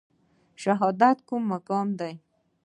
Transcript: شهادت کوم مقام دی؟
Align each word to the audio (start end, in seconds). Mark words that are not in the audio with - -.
شهادت 0.63 1.17
کوم 1.27 1.41
مقام 1.51 1.87
دی؟ 1.99 2.13